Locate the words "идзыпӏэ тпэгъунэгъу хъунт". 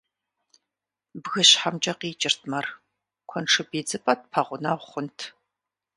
3.79-5.17